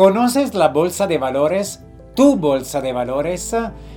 [0.00, 1.84] ¿Conoces la bolsa de valores?
[2.16, 3.54] ¿Tu bolsa de valores?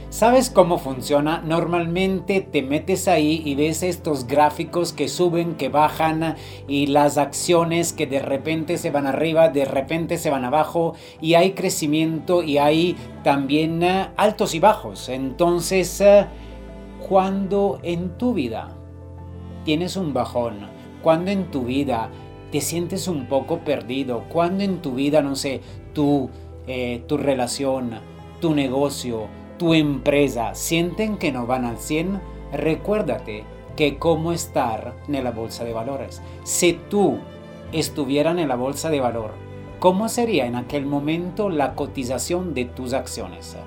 [0.10, 1.42] ¿Sabes cómo funciona?
[1.46, 6.36] Normalmente te metes ahí y ves estos gráficos que suben, que bajan
[6.68, 11.36] y las acciones que de repente se van arriba, de repente se van abajo y
[11.36, 15.08] hay crecimiento y hay también eh, altos y bajos.
[15.08, 16.26] Entonces, eh,
[17.08, 18.76] cuando en tu vida
[19.64, 20.68] tienes un bajón,
[21.02, 22.10] cuando en tu vida
[22.54, 25.62] te sientes un poco perdido, cuando en tu vida, no sé,
[25.96, 26.30] tu,
[26.68, 27.94] eh, tu relación,
[28.42, 29.26] tu negocio,
[29.58, 33.44] tu empresa sienten que no van al 100, recuérdate
[33.76, 36.22] que cómo estar en la bolsa de valores.
[36.44, 37.18] Si tú
[37.72, 39.32] estuvieras en la bolsa de valor,
[39.80, 43.58] ¿cómo sería en aquel momento la cotización de tus acciones?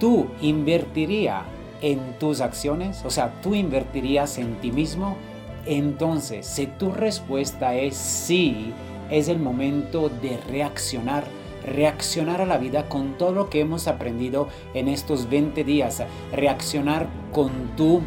[0.00, 1.42] ¿Tú invertirías
[1.82, 3.04] en tus acciones?
[3.04, 5.18] O sea, ¿tú invertirías en ti mismo?
[5.66, 8.72] Entonces, si tu respuesta es sí,
[9.10, 11.24] es el momento de reaccionar
[11.64, 16.02] reaccionar a la vida con todo lo que hemos aprendido en estos 20 días,
[16.32, 18.00] reaccionar con tu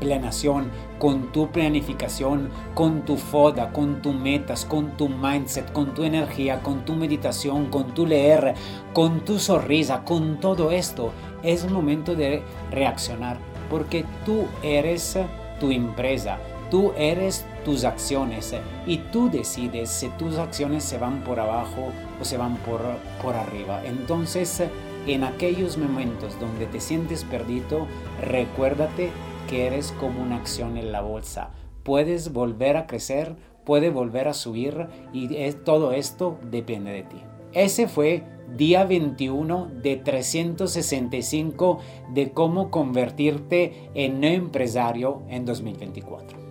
[0.00, 6.04] planeación, con tu planificación, con tu foda, con tus metas, con tu mindset, con tu
[6.04, 8.54] energía, con tu meditación, con tu leer,
[8.92, 11.12] con tu sonrisa, con todo esto.
[11.42, 15.18] Es un momento de reaccionar porque tú eres
[15.60, 16.38] tu empresa,
[16.70, 18.54] tú eres tus acciones
[18.86, 22.80] y tú decides si tus acciones se van por abajo o se van por,
[23.22, 23.82] por arriba.
[23.84, 24.62] Entonces,
[25.06, 27.86] en aquellos momentos donde te sientes perdido,
[28.22, 29.10] recuérdate
[29.48, 31.50] que eres como una acción en la bolsa.
[31.82, 37.22] Puedes volver a crecer, puede volver a subir y todo esto depende de ti.
[37.52, 38.22] Ese fue
[38.56, 41.78] día 21 de 365
[42.12, 46.49] de cómo convertirte en empresario en 2024.